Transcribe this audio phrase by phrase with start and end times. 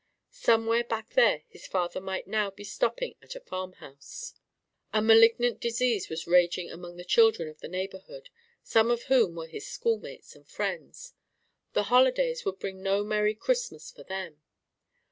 [0.31, 4.33] Somewhere back there his father might now be stopping at a farm house.
[4.91, 8.31] A malignant disease was raging among the children of the neighborhood,
[8.63, 11.13] some of whom were his schoolmates and friends;
[11.73, 14.41] the holidays would bring no merry Christmas for them.